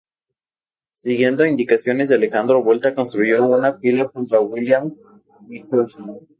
[0.93, 4.95] Siguiendo indicaciones de Alejandro Volta construyó una pila junto a William
[5.47, 6.27] Nicholson.